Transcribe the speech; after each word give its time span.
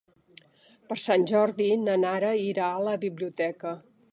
Per 0.91 0.95
Sant 1.03 1.25
Jordi 1.31 1.67
na 1.83 1.99
Nara 2.05 2.33
irà 2.47 2.71
a 2.79 2.83
la 2.89 2.99
biblioteca. 3.05 3.77